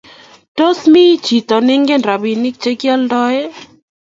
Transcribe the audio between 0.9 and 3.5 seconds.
mi chito ne ingen robinik che kioldoen?